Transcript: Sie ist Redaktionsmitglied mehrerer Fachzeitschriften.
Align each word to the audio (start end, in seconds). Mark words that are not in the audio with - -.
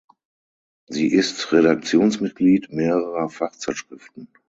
Sie 0.87 1.13
ist 1.13 1.51
Redaktionsmitglied 1.53 2.73
mehrerer 2.73 3.29
Fachzeitschriften. 3.29 4.27